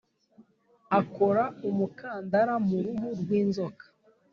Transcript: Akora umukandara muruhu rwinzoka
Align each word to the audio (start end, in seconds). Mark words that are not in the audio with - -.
Akora 0.99 1.43
umukandara 1.69 2.53
muruhu 2.67 3.07
rwinzoka 3.21 3.83